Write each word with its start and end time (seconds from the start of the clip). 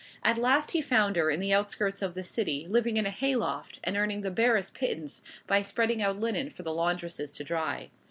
At 0.23 0.39
last 0.39 0.71
he 0.71 0.81
found 0.81 1.15
her 1.15 1.29
in 1.29 1.39
the 1.39 1.53
outskirts 1.53 2.01
of 2.01 2.15
the 2.15 2.23
city, 2.23 2.65
living 2.67 2.97
in 2.97 3.05
a 3.05 3.11
hay 3.11 3.35
loft, 3.35 3.79
and 3.83 3.95
earning 3.95 4.21
the 4.21 4.31
barest 4.31 4.73
pittance 4.73 5.21
by 5.45 5.61
spreading 5.61 6.01
out 6.01 6.19
linen 6.19 6.49
for 6.49 6.63
the 6.63 6.73
laundresses 6.73 7.31
to 7.33 7.43
dry. 7.43 7.91